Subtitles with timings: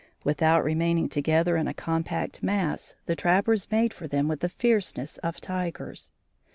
[0.23, 5.19] Without remaining together in a compact mass, the trappers made for them with the fierceness
[5.19, 6.09] of tigers.